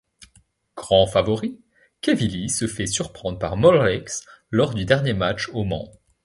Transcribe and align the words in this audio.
Grand 0.75 1.05
favori, 1.05 1.61
Quevilly 2.01 2.49
se 2.49 2.65
fait 2.65 2.87
surprendre 2.87 3.37
par 3.37 3.55
Morlaix 3.55 4.03
lors 4.49 4.73
du 4.73 4.83
dernier 4.83 5.13
match 5.13 5.49
au 5.49 5.63
Mans. 5.63 5.91